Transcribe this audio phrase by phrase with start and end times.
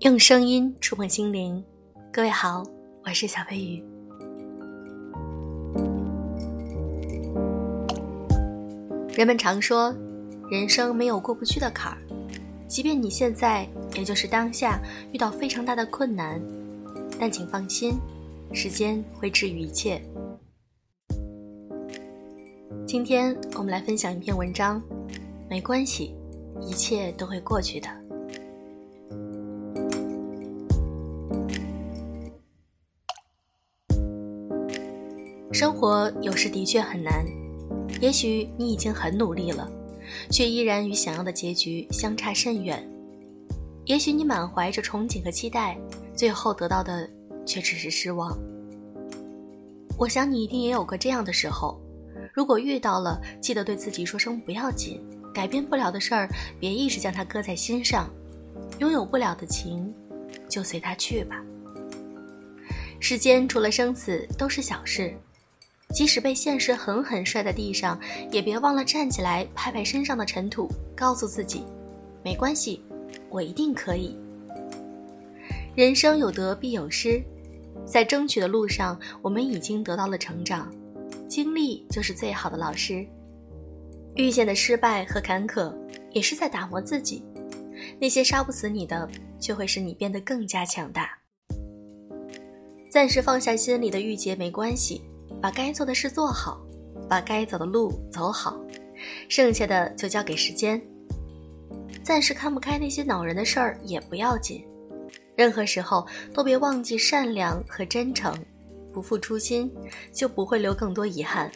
[0.00, 1.64] 用声音触碰心灵，
[2.12, 2.62] 各位好，
[3.02, 3.82] 我是小飞鱼。
[9.14, 9.94] 人们常说，
[10.50, 11.98] 人生没有过不去的坎儿，
[12.68, 14.78] 即便你现在，也就是当下
[15.12, 16.38] 遇到非常大的困难，
[17.18, 17.94] 但请放心，
[18.52, 20.02] 时间会治愈一切。
[22.86, 24.80] 今天我们来分享一篇文章，
[25.48, 26.14] 没关系，
[26.60, 27.88] 一切都会过去的。
[35.56, 37.24] 生活有时的确很难，
[38.02, 39.66] 也许你已经很努力了，
[40.30, 42.78] 却依然与想要的结局相差甚远；
[43.86, 45.74] 也许你满怀着憧憬和期待，
[46.14, 47.08] 最后得到的
[47.46, 48.36] 却只是失望。
[49.98, 51.80] 我想你一定也有过这样的时候。
[52.34, 55.02] 如果遇到了，记得对自己说声不要紧，
[55.32, 56.28] 改变不了的事儿，
[56.60, 58.10] 别一直将它搁在心上；
[58.78, 59.90] 拥有不了的情，
[60.50, 61.42] 就随它去吧。
[63.00, 65.16] 世间除了生死都是小事，
[65.94, 67.98] 即使被现实狠狠摔在地上，
[68.30, 71.64] 也别忘了站起来，拍拍身上的尘土，告诉自己，
[72.22, 72.82] 没关系，
[73.30, 74.16] 我一定可以。
[75.74, 77.22] 人生有得必有失，
[77.86, 80.70] 在争取的路上，我们已经得到了成长。
[81.28, 83.06] 经历就是最好的老师，
[84.14, 85.74] 遇见的失败和坎坷
[86.12, 87.24] 也是在打磨自己。
[87.98, 91.10] 那些杀不死你的，却会使你变得更加强大。
[92.90, 95.02] 暂时放下心里的郁结没关系，
[95.40, 96.60] 把该做的事做好，
[97.08, 98.58] 把该走的路走好，
[99.28, 100.80] 剩下的就交给时间。
[102.02, 104.64] 暂时看不开那些恼人的事儿也不要紧，
[105.36, 108.34] 任何时候都别忘记善良和真诚。
[108.92, 109.70] 不负初心，
[110.10, 111.50] 就不会留更多遗憾。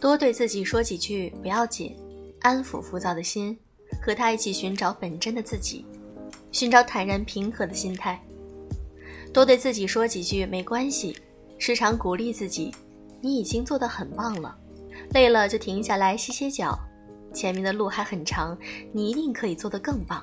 [0.00, 1.96] 多对自己说几句不要紧，
[2.40, 3.56] 安抚浮躁的心，
[4.02, 5.84] 和他一起寻找本真的自己，
[6.50, 8.20] 寻找坦然平和的心态。
[9.32, 11.16] 多对自己说几句没关系，
[11.58, 12.72] 时常鼓励自己，
[13.20, 14.56] 你已经做得很棒了。
[15.12, 16.78] 累了就停下来歇歇脚，
[17.32, 18.56] 前面的路还很长，
[18.92, 20.22] 你一定可以做得更棒。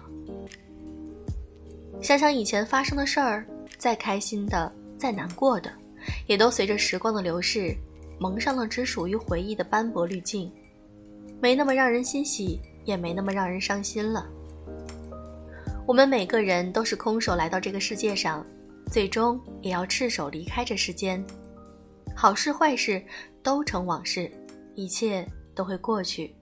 [2.01, 3.45] 想想以前发生的事儿，
[3.77, 4.71] 再开心的。
[4.97, 5.69] 再难过的，
[6.25, 7.75] 也都随着时光的流逝，
[8.17, 10.49] 蒙上了只属于回忆的斑驳滤镜，
[11.41, 14.25] 没那么让人欣喜，也没那么让人伤心了。
[15.85, 18.43] 我们每个人都是空手来到这个世界上，
[18.91, 21.25] 最终也要赤手离开这世间。
[22.15, 23.05] 好事坏事
[23.43, 24.31] 都成往事，
[24.75, 26.33] 一切都会过去，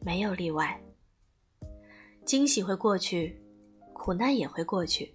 [0.00, 0.80] 没有例外。
[2.24, 3.40] 惊喜会过去，
[3.92, 5.14] 苦难也会过去。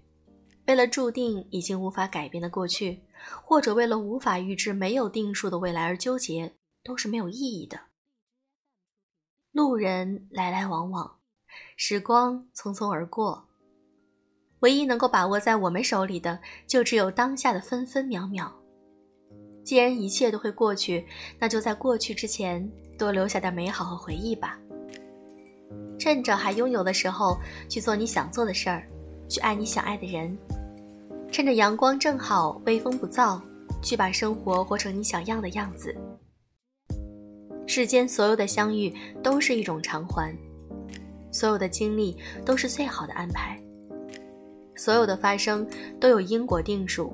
[0.68, 3.03] 为了注定已经无法改变的过去，
[3.44, 7.79] 或者为了无法预知、没有定数的未来而纠结，都是没有意义的。
[9.51, 11.19] 路人来来往往，
[11.78, 13.47] 时光匆匆而过，
[14.62, 18.52] 唯一能够把握在我们手里的，就只有当下的分分秒秒。
[19.64, 21.06] 既然一切都会过去，
[21.40, 24.60] 那就在过去之前多留下点美好和回忆吧。
[25.98, 28.88] 趁着还拥有的时候，去做你想做的事儿，
[29.28, 30.38] 去爱你想爱的人。
[31.32, 33.42] 趁着阳光正好，微风不燥，
[33.82, 35.96] 去把生活活成你想要的样子。
[37.66, 38.94] 世间所有的相遇
[39.24, 40.38] 都是一种偿还，
[41.32, 43.60] 所有的经历都是最好的安排，
[44.75, 45.66] 所有的发生
[46.00, 47.12] 都有因果定数，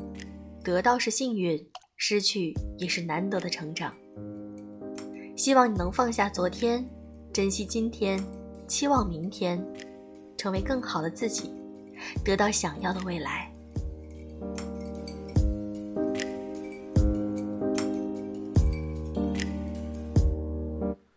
[0.64, 1.64] 得到是幸运，
[1.96, 3.94] 失去也是难得的成长。
[5.36, 6.88] 希望你能放下昨天，
[7.32, 8.20] 珍惜今天，
[8.68, 9.64] 期望明天，
[10.38, 11.54] 成为更好的自己，
[12.26, 13.52] 得到想要的未来。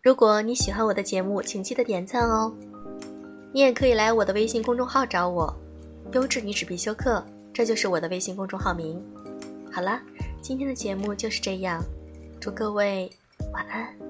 [0.01, 2.53] 如果你喜欢我的节目，请记得点赞哦。
[3.51, 5.51] 你也可以来我的微信公众号找我，
[6.15, 7.21] 优质女子必修课，
[7.53, 9.03] 这就是我的微信公众号名。
[9.69, 10.01] 好了，
[10.41, 11.83] 今天的节目就是这样，
[12.39, 13.11] 祝各位
[13.51, 14.04] 晚安。